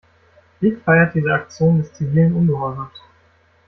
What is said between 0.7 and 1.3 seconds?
feiert